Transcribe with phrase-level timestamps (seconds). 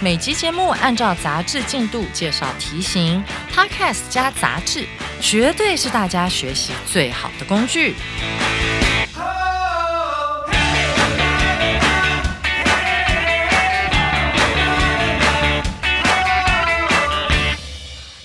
[0.00, 4.86] 每集节目按照杂志进度介绍题型，Podcast 加杂志，
[5.20, 7.94] 绝对是大家学习最好的工具。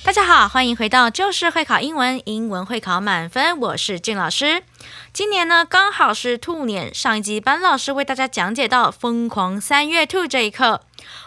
[0.04, 4.64] 大家好，欢迎回到就是会考英文，英文会考满分，我是俊老师。
[5.12, 10.82] 今年呢刚好是兔年，上一集班老师为大家讲解到疯狂三月兔这一课。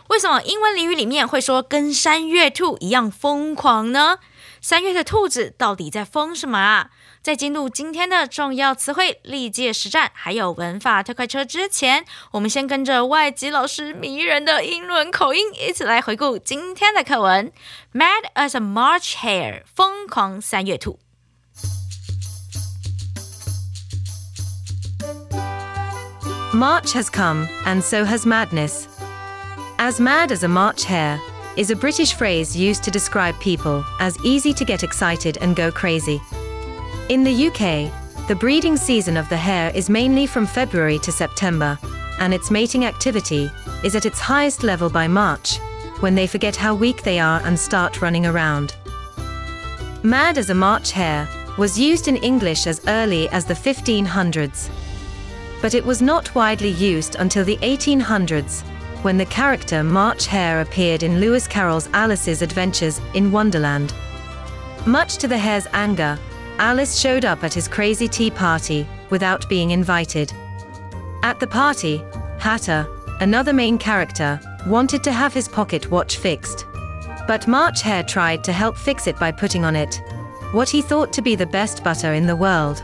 [0.09, 4.19] 为什么英文俚语里面会说跟三月兔一样疯狂呢？
[4.61, 6.91] 三月的兔子到底在疯什么啊？
[7.21, 17.53] 在进入今天的重要词汇、历届实战还有文法特快车之前，我们先跟着外籍老师迷人的英伦口音，一起来回顾今天的课文。
[17.93, 20.99] Mad as a March hare，疯狂三月兔。
[26.55, 28.87] March has come, and so has madness.
[29.79, 31.19] As mad as a March hare
[31.57, 35.73] is a British phrase used to describe people as easy to get excited and go
[35.73, 36.21] crazy.
[37.09, 37.91] In the UK,
[38.29, 41.79] the breeding season of the hare is mainly from February to September,
[42.21, 43.51] and its mating activity
[43.83, 45.57] is at its highest level by March,
[46.01, 48.77] when they forget how weak they are and start running around.
[50.03, 54.69] Mad as a March hare was used in English as early as the 1500s.
[55.63, 58.63] But it was not widely used until the 1800s,
[59.03, 63.95] when the character March Hare appeared in Lewis Carroll's Alice's Adventures in Wonderland.
[64.85, 66.19] Much to the hare's anger,
[66.59, 70.33] Alice showed up at his crazy tea party without being invited.
[71.23, 72.03] At the party,
[72.39, 72.87] Hatter,
[73.21, 76.67] another main character, wanted to have his pocket watch fixed.
[77.27, 80.03] But March Hare tried to help fix it by putting on it
[80.53, 82.83] what he thought to be the best butter in the world.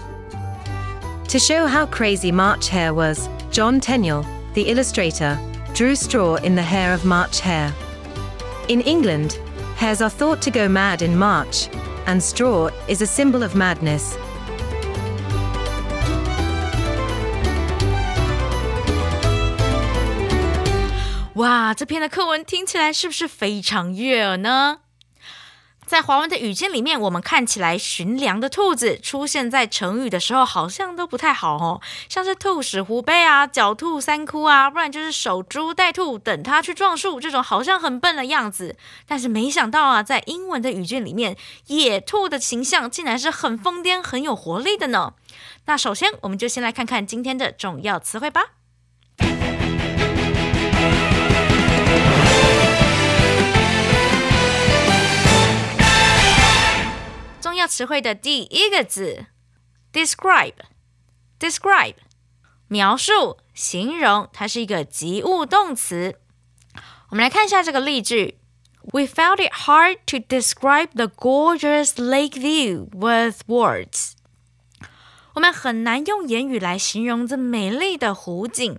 [1.29, 5.37] To show how crazy March Hare was, John Tenniel, the illustrator,
[5.73, 7.73] drew straw in the hair of March hare.
[8.67, 9.39] In England,
[9.75, 11.69] hares are thought to go mad in March,
[12.05, 14.15] and straw is a symbol of madness.
[21.35, 24.77] 哇，这篇的课文听起来是不是非常悦耳呢？
[25.88, 38.76] 在华文的语境里面，我们看起来寻粮的兔子出现在成语的时候，好像都不太好哦，像是兔死狐悲啊、狡兔三窟啊，不然就是守株待兔，等它去撞树，这种好像很笨的样子。
[39.06, 41.38] 但是没想到啊，在英文的语境里面，
[41.68, 45.14] 野兔的形象竟然是很疯癫、很有活力的呢。
[45.64, 48.57] 那首先，我们就先来看看今天的重要词汇吧。
[57.58, 59.26] 要词汇的第一个字
[59.92, 61.96] ，describe，describe，
[62.68, 66.20] 描述、形容，它是一个及物动词。
[67.10, 68.38] 我们来看一下这个例句
[68.92, 74.12] ：We found it hard to describe the gorgeous lake view with words。
[75.34, 78.78] 我们很难用言语来形容这美丽的湖景。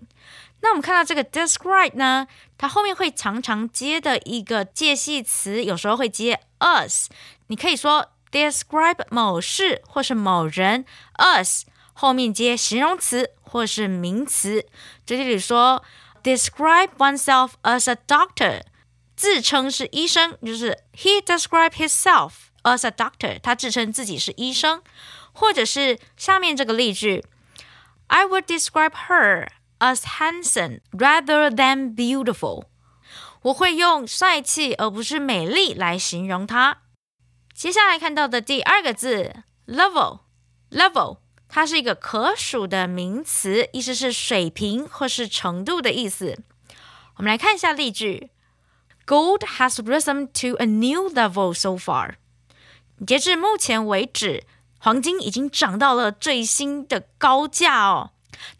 [0.62, 7.10] 那我们看到这个 describe 呢，它后面会常常接的一个介系词，有时候会接 us。
[7.48, 8.12] 你可以说。
[8.32, 10.86] Describe 某事或是某人
[11.18, 14.66] ，us 后面接形容词或是名词。
[15.06, 15.84] 这里说
[16.24, 18.62] describe oneself as a doctor，
[19.16, 22.32] 自称是医生，就是 he describe himself
[22.64, 24.82] as a doctor，他自称自己是医生。
[25.32, 27.24] 或者是下面这个例句
[28.08, 32.66] ，I would describe her as handsome rather than beautiful。
[33.44, 36.80] 我会用帅气而不是美丽来形容她。
[37.60, 41.18] 接下来看到的第二个字，level，level，
[41.50, 46.40] 它是一个可数的名词，意思是水平或是程度的意思。
[47.18, 48.30] 我们来看一下例句
[49.06, 52.14] ：Gold has risen to a new level so far。
[53.06, 54.46] 截至目前为止，
[54.78, 58.12] 黄金已经涨到了最新的高价哦。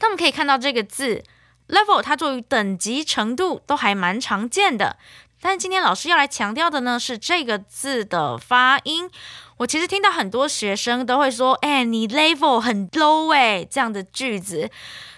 [0.02, 1.24] 那我们可以看到这个字
[1.70, 4.98] level，它作为等级、程度都还蛮常见的。
[5.42, 9.10] 但今天老师要来强调的呢，是这个字的发音。
[9.58, 14.70] 我其实听到很多学生都会说：“哎，你 level 很 low 哎。”这样的句子，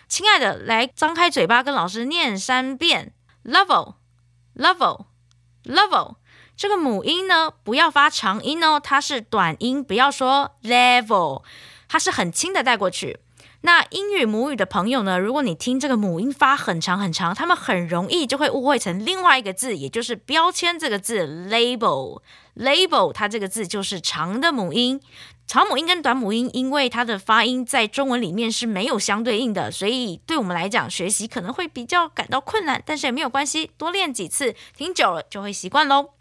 [0.07, 3.13] 亲爱的，来张开嘴巴跟老师念三遍
[3.43, 6.15] ：level，level，level。
[6.55, 11.43] 这个母音呢不要发长音哦，它是短音，不要说 level，
[11.87, 13.19] 它是很轻的带过去。
[13.63, 22.21] 那英语母语的朋友呢，如果你听这个母音发很长很长，他们很容易就会误会成另外一个字，也就是标签这个字 label。
[22.55, 24.99] label 它这个字就是长的母音。
[25.45, 32.81] 长母音跟短母音，因为它的发音在中文里面是没有相对应的，所以对我们来讲学习可能会比较感到困难。
[32.85, 36.11] 但是也没有关系，多练几次，听久了就会习惯喽。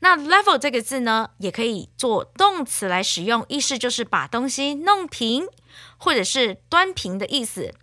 [0.00, 5.46] 那 level 这个字呢，也可以做动词来使用，意思就是把东西弄平，
[5.96, 7.74] 或者是端平的意思。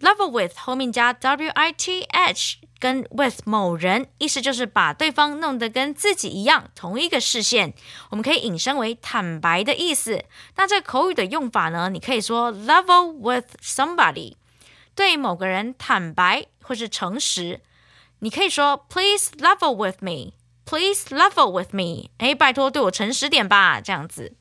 [0.00, 2.58] level with 后面加 w i t h。
[2.78, 7.72] 跟 with 某人，意思就是把对方弄得跟自己一样，同一个视线。
[8.10, 10.22] 我们可以引申为坦白的意思。
[10.56, 11.88] 那这口语的用法呢？
[11.88, 14.34] 你可以说 level with somebody，
[14.94, 17.62] 对某个人坦白或是诚实。
[18.18, 20.34] 你可以说 please level with me
[20.65, 22.09] me，please level with me。
[22.17, 24.35] 哎，拜托对我诚实点吧，这样子。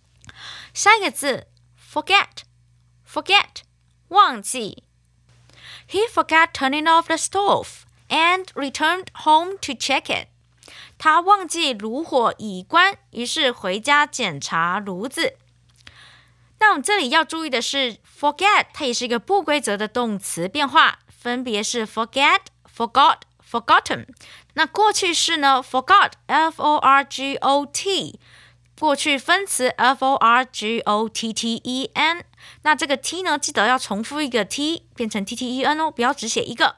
[0.73, 1.49] 下一个字
[1.93, 3.63] forget，forget，
[4.09, 4.85] 忘记。
[5.89, 10.29] He forgot turning off the stove。and returned home to check it。
[10.99, 15.37] 他忘记炉火已关，于是回家检查炉子。
[16.59, 24.07] 那我们这里要注意的是，forget 它也是一个不规则的动词变化，分别是 forget、forgot、forgotten。
[24.56, 28.20] 那过去式呢？forgot，f o r g o t，
[28.80, 32.24] 过去分词 f o r g o t t e n。
[32.64, 36.78] 那这个 t 呢，记得要重复一个 t，变成 t t e n 哦，不要只写一个。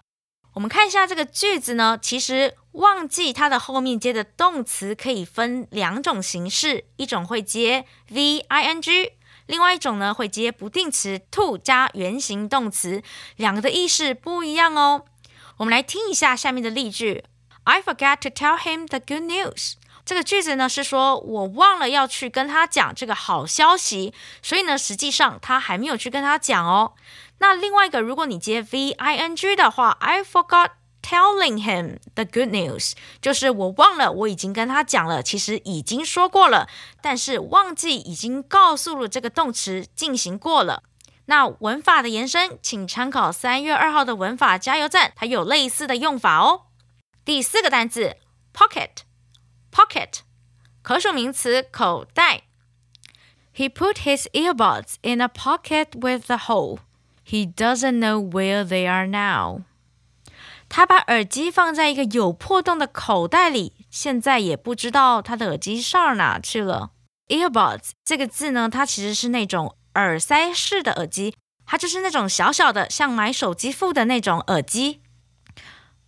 [0.54, 9.12] 我们看一下这个句子呢，其实忘记它的后面接的动词可以分两种形式，一种会接 v i n g，
[9.46, 13.04] 另外一种呢会接不定词 to 加原形动词，
[13.36, 15.06] 两个的意思不一样哦。
[15.58, 17.24] 我们来听一下下面的例句
[17.68, 19.74] ：I forgot to tell him the good news。
[20.06, 26.94] 这个句子呢是说我忘了要去跟他讲这个好消息，所以呢实际上他还没有去跟他讲哦。
[27.40, 30.70] 那另外一个，如果你接 v i n g 的话，I forgot
[31.04, 36.70] telling him the good news，就是我忘了我已经跟他讲了，其实已经说过了，
[37.02, 40.84] 但是忘记已经告诉了这个动词进行过了。
[41.26, 46.62] 那文法的延伸，请参考三月二号的文法加油站，它有类似的用法哦。
[47.27, 48.17] 第四个单词
[48.53, 50.21] pocket，pocket，
[50.83, 52.43] 可数名词，口袋。
[53.55, 56.79] He put his earbuds in a pocket with a hole.
[57.25, 59.63] He doesn't know where they are now.
[60.69, 66.93] 他把耳机放在一个有破洞的口袋里，现在也不知道他的耳机上哪去了。
[67.29, 71.37] Earbuds 这个字呢，它其实是那种耳塞式的耳机，
[71.67, 75.03] 它就是那种小小的，像买手机副的那种耳机。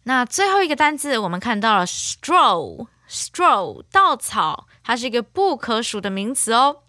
[0.04, 6.84] 那最后一个单字，我们看到了 straw，straw 稻草，它是一个不可数的名词哦。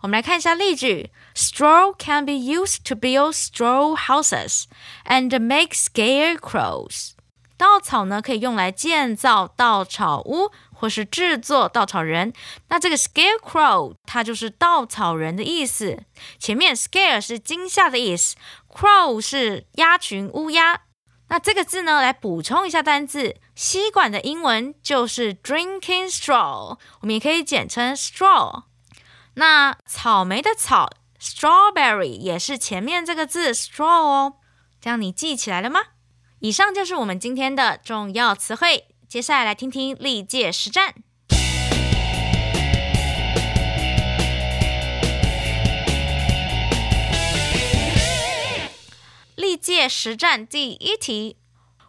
[0.00, 1.10] 我们来看一下例句。
[1.34, 4.64] Straw can be used to build straw houses
[5.04, 7.12] and make scarecrows。
[7.56, 12.32] 稻草呢可以用来建造稻草屋，或是制作稻草人。
[12.68, 16.04] 那这个 scarecrow 它就是稻草人的意思。
[16.38, 18.36] 前面 scare 是惊吓的意思
[18.68, 20.80] ，crow 是鸭群乌鸦。
[21.28, 28.64] 那这个字呢，来补充一下单字，吸管的英文就是 drinking straw，我们也可以简称 straw。
[29.34, 30.90] 那草莓的草。
[31.20, 34.34] Strawberry 也是前面这个字 straw 哦，
[34.80, 35.80] 这样你记起来了吗？
[36.38, 40.94] 以上就是我们今天的重要词汇，接下来来听听历届实战。
[49.48, 51.38] 历届实战第一题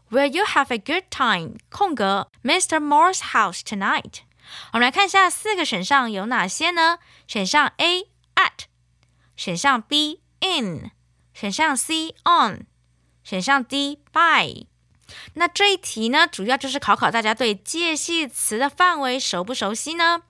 [0.10, 1.58] ：Will you have a good time？
[1.70, 2.80] 空格 Mr.
[2.80, 4.20] Moore's house tonight。
[4.72, 7.00] 我们来看一下四个选项有哪些呢？
[7.28, 8.04] 选项 A
[8.36, 8.68] at。
[9.36, 10.92] 选项 B in，
[11.34, 12.66] 选项 C on，
[13.26, 14.68] 选项 D by。
[15.34, 20.22] 那这一题呢，主要就是考考大家对介系词的范围熟不熟悉呢？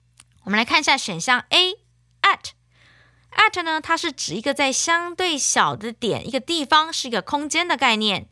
[0.42, 1.74] 我们来看一下选项 A
[2.22, 2.50] at。
[3.40, 8.28] At 呢，它是指一个在相对小的点，一个地方是一个空间的概念，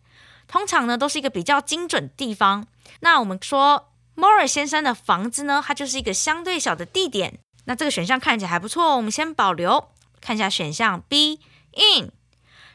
[0.46, 2.66] 通常呢都是一个比较精准的地方。
[3.00, 7.38] 那我们说摩尔先生的房子呢，它就是一个相对小的地点。
[7.64, 9.90] 那这个选项看起来还不错，我们先保留。
[10.20, 11.40] 看一下选项 B
[11.74, 12.10] in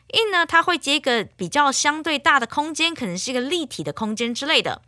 [0.08, 4.82] in 呢，它会接一个比较相对大的空间，可能是一个立体的空间之类的，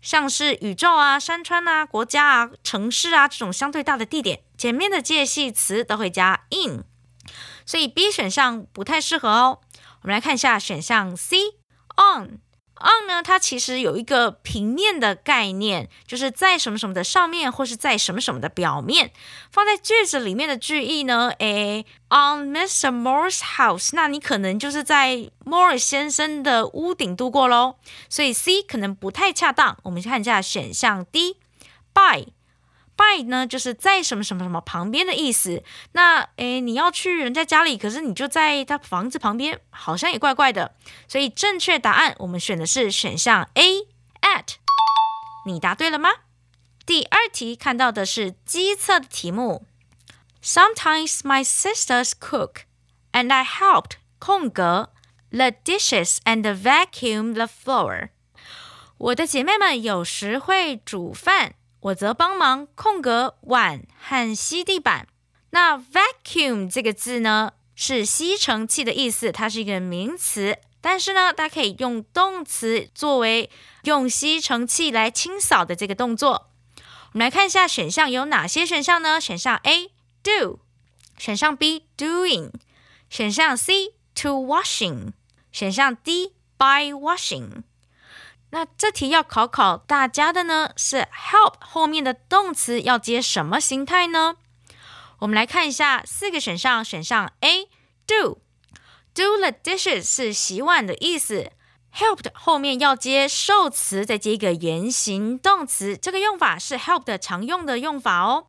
[0.00, 6.84] 像是宇宙啊、山川啊、国家啊、城市啊这种相对大的地点，前面的介系词都会加 in，
[7.64, 9.60] 所以 B 选项不太适合哦。
[10.02, 11.38] 我们来看一下选项 C
[11.96, 12.40] on
[12.80, 19.12] on 呢，它其实有一个平面的概念，就是在什么什么的上面，或是在什么什么的表面。
[19.50, 22.90] 放在句子里面的句意呢，诶，on Mr.
[22.90, 27.76] Moore's house，那你可能就是在 Moore 先生的屋顶度过喽。
[28.08, 29.76] 所以 C 可能不太恰当。
[29.82, 32.28] 我们看一下选项 D，by。
[32.98, 35.62] By 呢，就是在什么什么什么旁边的意思。
[35.92, 40.74] 那诶，你要去人家家里，可是你就在他房子旁边，好像也怪怪的。
[41.06, 44.56] 所以正确答案我们选的是选项 A，at。
[45.46, 46.10] 你答对了吗？
[46.84, 49.64] 第二题看到的是机测的题目。
[50.42, 52.62] Sometimes my sisters cook,
[53.12, 54.90] and I helped 空格
[55.30, 58.10] the dishes and vacuum the floor。
[58.96, 61.54] 我的姐妹们有时会煮饭。
[61.80, 65.06] 我则帮忙空格碗和吸地板。
[65.50, 70.58] 那 vacuum 这个字呢，是吸尘器的意思，它是一个名词。
[70.80, 73.50] 但是呢，大家可以用动词作为
[73.82, 76.50] 用吸尘器来清扫的这个动作。
[77.12, 79.20] 我们来看一下选项有哪些选项呢？
[79.20, 79.90] 选项 A
[80.22, 80.60] do，
[81.16, 82.52] 选项 B doing，
[83.08, 85.12] 选项 C to washing，
[85.50, 87.62] 选项 D by washing。
[88.50, 94.36] 那这题要考考大家的呢，是 help 后面的动词要接什么形态呢？
[95.18, 97.68] 我们来看一下四个选项，选项 A
[98.06, 101.50] do，do the dishes 是洗碗的意思
[101.92, 108.46] ，helped 后面要接受词，再接一个原形动词，这个用法是 help 的常用的用法哦。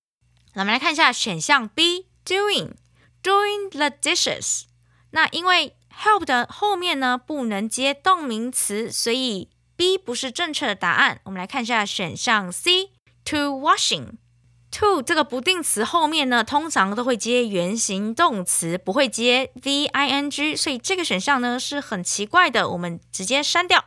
[0.53, 4.63] 那我们来看一下选项 B doing，doing the dishes，
[5.11, 12.87] 那因为 help 的后面呢不能接动名词，所以 B 不是正确的答案，我们来看一下选项 C
[13.23, 14.17] to washing。
[14.71, 23.85] to 这个不定词后面呢，通常都会接原形动词，不会接 v i n g，所以这个选项呢是很奇怪的，我们直接删掉。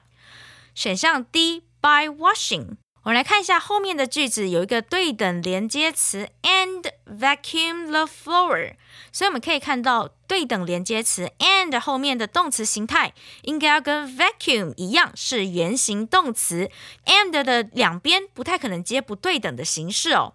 [0.75, 2.77] 选项 D by washing。
[3.05, 8.75] 我们来看一下后面的句子，有一个对等连接词 and vacuum the floor，
[9.11, 16.71] 所以我们可以看到对等连接词 and 后面的动词形态应该要跟 vacuum 一样是原形动词
[17.07, 20.35] ，and 的两边不太可能接不对等的形式哦，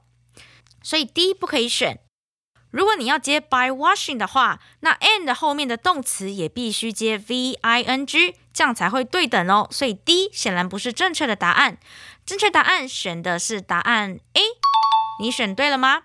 [0.84, 2.02] 所以 D 不可以选。
[2.72, 11.78] 如果你要接 by washing 的话，那 and 后面的动词也必须接 v i n g，这样才会对等哦，所以 D 显然不是正确的答案。
[12.26, 14.42] 正确答案选的是答案 A，
[15.22, 16.04] 你选对了吗？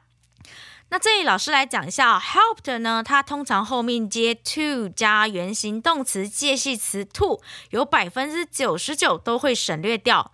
[0.90, 7.40] 那这里老师来讲一下，helped 呢，它通常后面接 to 加原形动词介系词 to，
[7.70, 10.30] 有百分之九十九都会省略掉。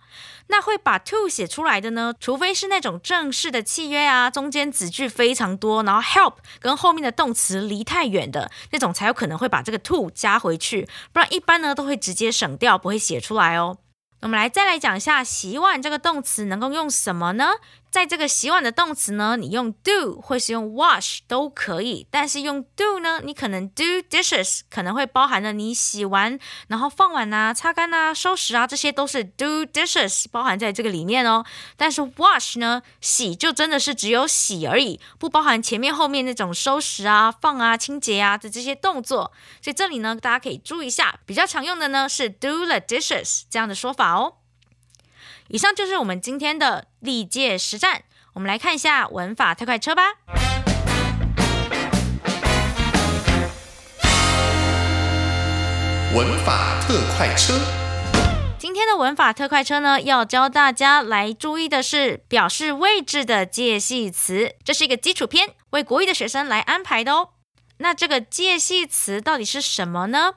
[0.51, 13.77] 那会把 to 写出来的呢，除非是那种正式的契约啊，中间子句非常多，然后 help 跟后面的动词离太远的那种，才有可能会把这个 to 加回去，不然一般呢都会直接省掉，不会写出来哦。
[14.21, 17.51] 我们来再来讲一下洗碗这个动词能够用什么呢？
[17.91, 31.43] 在这个洗碗的动词呢，你用 do 或是用 wash 都可以，但是用 do 呢，你可能 do dishes 可能会包含了你洗完，然后放碗啊、擦干啊、收拾啊，这些都是 do dishes 包含在这个里面哦。
[31.75, 39.31] 但是 wash 呢，洗就真的是只有洗而已，不包含前面后面那种收拾啊、放啊、清洁啊的这些动作。
[39.61, 44.35] 所以这里呢，大家可以注意一下，比较常用的呢是 do the dishes 这样的说法哦。
[45.51, 48.03] 以上就是我们今天的历届实战，
[48.33, 50.03] 我们来看一下文法特快车吧。
[56.13, 57.59] 文法特快车，
[58.59, 67.29] 今天的文法特快车呢，要教大家来注意的是表示位置的介系词，这是一个基础篇，为国语的学生来安排的哦。
[67.77, 70.35] 那这个介系词到底是什么呢？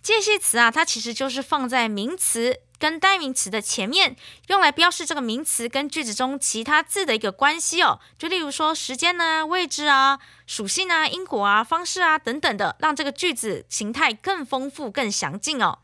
[0.00, 2.60] 介系词啊，它其实就是放在名词。
[2.78, 4.16] 跟代名词的前面
[4.48, 15.78] 用来标示这个名词跟句子中其他字的一个关系哦，就例如说时间呢、位置啊、属性啊、因果啊、方式啊等等的，让这个句子形态更丰富、更详尽哦。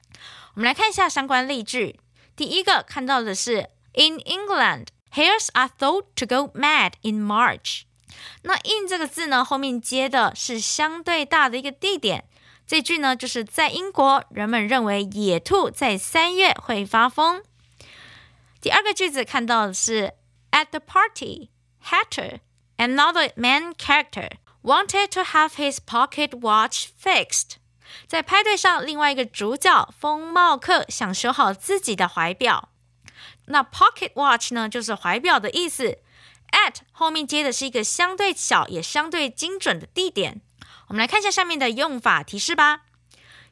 [0.55, 1.99] 我们来看一下相关例句。
[2.37, 7.83] 第一个看到的是 In England, hares are thought to go mad in March。
[8.43, 12.25] 那 in 这个字呢，后面接的是相对大的一个地点。
[12.67, 17.43] 这句呢，就是在英国，人们认为野兔在三月会发疯。
[18.61, 20.15] 第二个句子看到的是
[20.53, 21.51] ，At the party,
[21.85, 22.39] Hatter,
[22.77, 24.31] another main character,
[24.63, 27.57] wanted to have his pocket watch fixed。
[28.07, 32.71] 在派对上，另外一个主角风帽客想修好自己的怀表。
[33.47, 35.99] 那 pocket watch 呢，就是怀表的意思。
[36.53, 40.41] At 后面接的是一个相对小也相对精准的地点。
[40.93, 42.83] 我们来看一下下面的用法提示吧。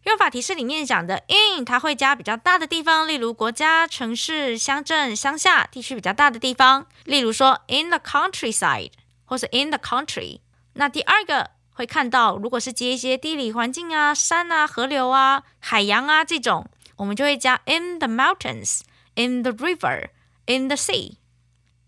[0.03, 8.91] 用法提示里面讲的 in，它会加比较大的地方，例如国家、城市、乡镇、乡下地区比较大的地方，例如说 in the countryside
[9.25, 10.41] 或是 in the country。
[10.75, 16.67] 那第二个会看到，如果是接一些地理环境啊、山啊、河流啊、海洋啊这种，
[16.97, 18.81] 我们就会加 in the mountains、
[19.15, 20.11] in the river、
[20.45, 21.15] in the sea。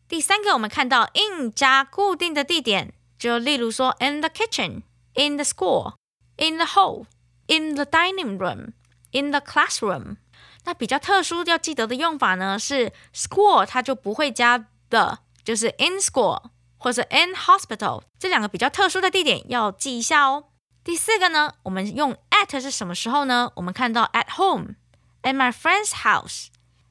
[0.09, 4.81] 第三个，我们看到 in 加固定的地点，就例如说 in the kitchen、
[5.16, 8.74] in the school、in the hall。In the dining room,
[9.12, 10.18] in the classroom。
[10.66, 20.50] 那比较特殊要记得的用法呢，是 school 它就不会加 the，就是 in school 或者 in hospital 这两个比较特殊的地点要记一下哦。
[20.84, 23.50] 第四个呢，我们用 at 是什么时候呢？
[23.56, 24.76] 我们看到 at home,
[25.22, 26.48] at my friend's house,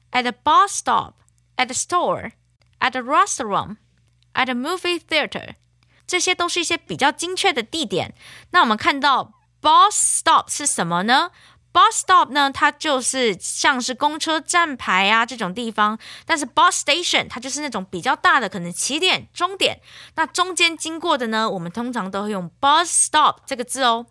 [0.09, 1.13] at the bus stop,
[1.55, 2.31] at the store,
[2.79, 3.77] at the restaurant,
[4.33, 5.53] at the movie theater，
[6.12, 8.14] 这些都是一些比较精确的地点。
[8.50, 9.32] 那我们看到。
[9.62, 11.30] Bus stop 是什么呢
[11.72, 15.96] ？Bus stop 呢，它就是像是公车站牌啊这种地方。
[16.26, 19.80] 但是 bus station 它就是那种比较大的，可能起点、终点。
[20.16, 24.06] 那中间经过的呢，我们通常都会用 bus stop 这个字哦。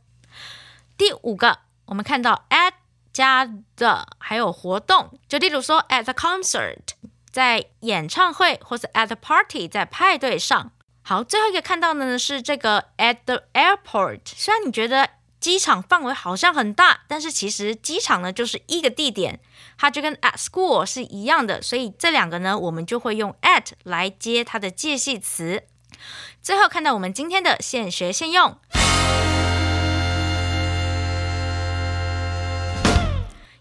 [0.95, 2.71] 第五个，我们看到 at
[3.11, 6.77] 加的还有活动，就例如说 at the concert
[7.29, 10.71] 在演唱会，或者 at the party 在派对上。
[11.11, 14.21] 好，最后一个看到的呢是这个 at the airport。
[14.23, 15.09] 虽然你觉得
[15.41, 19.41] 机场范围好像很大，但是其实机场呢就是一个地点，
[19.77, 25.63] 它就跟 at school 是一样的，所以这两个呢，我们就会用 at 来接它的介系词。
[26.41, 28.57] 最后看到我们今天的现学现用，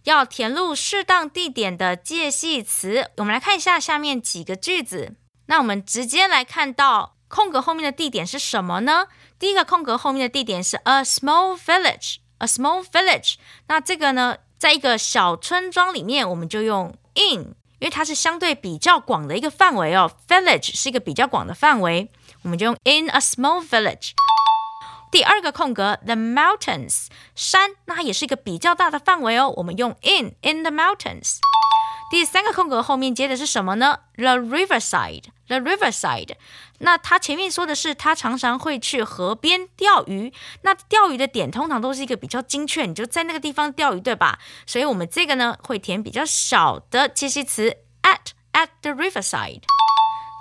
[0.04, 3.10] 要填入适当地点的介系词。
[3.16, 5.16] 我们来看一下下面几个句子，
[5.46, 9.06] 那我们直接来看到空格后面的地点是什么呢？
[9.38, 13.36] 第一个空格后面的地点是 a small village，a small village。
[13.68, 20.10] 那这个呢，在一个小村庄里面，我们就用 in，因为它是相对比较广的一个范围哦。
[20.26, 22.10] village 是一个比较广的范围，
[22.42, 24.10] 我们就用 in a small village。
[25.12, 31.38] 第二个空格 the mountains，山，那它也是一个比较大的范围哦，我们用 in in the mountains。
[32.10, 36.34] 第三个空格后面接的是什么呢？The riverside，the riverside。
[36.80, 40.32] 那他前面说的是他常常会去河边钓鱼。
[40.62, 44.40] 那钓鱼的点通常都是一个比较精确，你就在那个地方钓鱼，对吧？
[44.66, 49.62] 所以我们这个呢会填比较小的介系词 at at the riverside。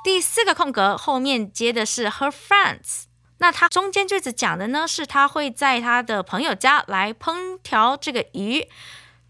[0.04, 3.04] 第四个空格后面接的是 her friends。
[3.38, 8.68] 那他中间句子讲的呢是他会在他的朋友家来烹调这个鱼。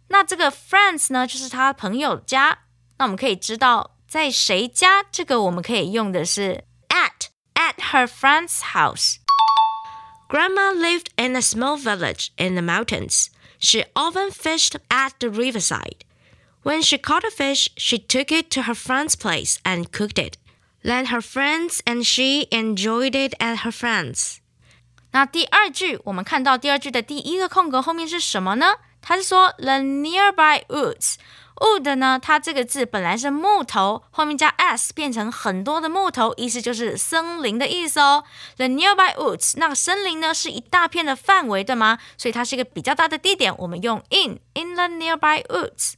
[0.09, 2.59] 那这个 friends 呢，就是他朋友家。
[2.99, 13.29] 那我们可以知道在谁家，这个我们可以用的是 at at her friend's house。Grandma lived in a small village in the mountains.
[13.59, 16.05] She often fished at the riverside.
[16.63, 20.39] When she caught a fish, she took it to her friend's place and cooked it.
[20.83, 24.39] Then her friends and she enjoyed it at her friends.
[25.13, 28.75] 那第二句，我们看到第二句的第一个空格后面是什么呢？
[29.02, 31.16] 他是说 the nearby woods。
[31.62, 38.24] wood 呢，它这个字本来是木头，后面加 s 变成很多的木头，意思就是森林的意思哦。
[38.56, 42.00] The nearby woods，那个森林呢是一大片的范围，对吗？
[42.18, 45.96] 所以它是一个比较大的地点，我们用 in in the nearby woods。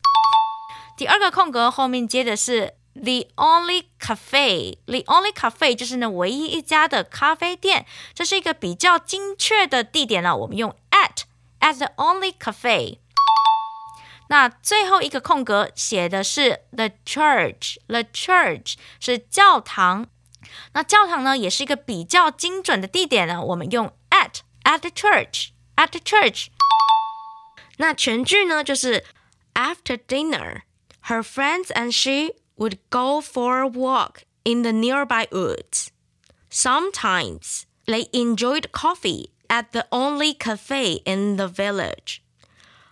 [0.98, 7.86] 第二个空格后面接的是 the only cafe，the only cafe 就是那唯一一家的咖啡店，
[8.16, 11.26] 这是一个比较精确的地点了，我们用 at。
[11.61, 13.01] At the only cafe，
[14.29, 20.07] 那最后一个空格写的是 the church，the church 是教堂。
[20.75, 23.43] 那教堂呢，也是一个比较精准的地点呢。
[23.43, 26.47] 我们用 at at the church，at the church。
[27.79, 29.05] 那全句呢，就是
[29.55, 30.63] After dinner,
[31.09, 35.89] her friends and she would go for a walk in the nearby woods.
[36.51, 42.22] Sometimes they enjoyed coffee at the only cafe in the village.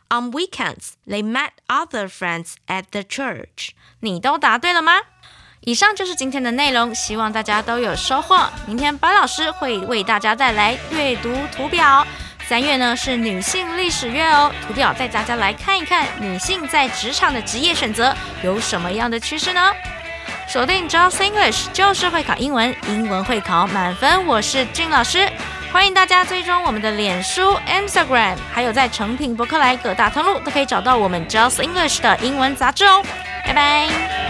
[0.09, 3.69] On weekends, they met other friends at the church.
[4.01, 4.99] 你都答对了吗？
[5.61, 8.49] 以上就是今天的内容，希望大家都有收获。
[8.65, 12.05] 明天班老师会为大家带来阅读图表。
[12.47, 19.71] 三月呢是女性历史月哦，图表带大家来看一看女性在职场的职业选择有什么样的趋势呢？
[20.47, 24.25] 锁定 Just English 就是会考英文，英文会考满分。
[24.25, 25.29] 我是俊老师。
[25.71, 33.03] 欢迎大家追踪我们的脸书、Instagram，还有在成品博客来各大通路都可以找到我们 Just English 的英文杂志哦。
[33.45, 34.28] 拜拜。